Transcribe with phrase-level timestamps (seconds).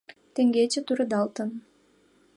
[0.33, 1.49] «Теҥгече тӱредалтын: